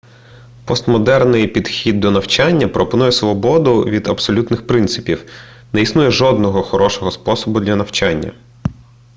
[0.65, 5.23] постмодерний підхід до навчання пропонує свободу від абсолютних принципів
[5.73, 8.31] не існує жодного хорошого способу для навчання